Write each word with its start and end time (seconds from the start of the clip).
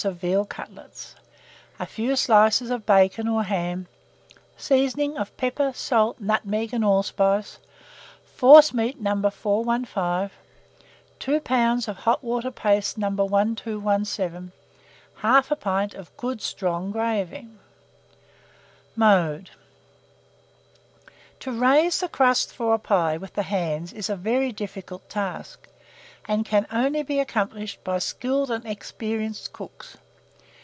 of 0.03 0.15
veal 0.17 0.45
cutlets, 0.45 1.13
a 1.77 1.85
few 1.85 2.15
slices 2.15 2.71
of 2.71 2.87
bacon 2.87 3.27
or 3.27 3.43
ham, 3.43 3.85
seasoning 4.57 5.15
of 5.15 5.37
pepper, 5.37 5.71
salt, 5.75 6.19
nutmeg, 6.19 6.73
and 6.73 6.83
allspice, 6.83 7.59
forcemeat 8.25 8.99
No. 8.99 9.13
415, 9.29 10.31
2 11.19 11.39
lbs. 11.39 11.87
of 11.87 11.97
hot 11.97 12.23
water 12.23 12.49
paste 12.49 12.97
No. 12.97 13.09
1217, 13.11 14.51
1/2 15.19 15.59
pint 15.59 15.93
of 15.93 16.17
good 16.17 16.41
strong 16.41 16.89
gravy. 16.89 17.47
Mode. 18.95 19.51
To 21.41 21.51
raise 21.51 21.99
the 21.99 22.09
crust 22.09 22.51
for 22.55 22.73
a 22.73 22.79
pie 22.79 23.17
with 23.17 23.33
the 23.35 23.43
hands 23.43 23.93
is 23.93 24.09
a 24.09 24.15
very 24.15 24.51
difficult 24.51 25.07
task, 25.09 25.67
and 26.27 26.45
can 26.45 26.67
only 26.71 27.01
be 27.01 27.19
accomplished 27.19 27.83
by 27.83 27.97
skilled 27.97 28.51
and 28.51 28.63
experienced 28.63 29.51
cooks. 29.51 29.97